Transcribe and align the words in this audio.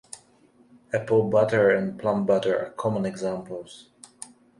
Apple 0.91 1.29
butter 1.29 1.69
and 1.69 1.99
plum 1.99 2.25
butter 2.25 2.57
are 2.57 2.69
common 2.71 3.05
examples. 3.05 3.89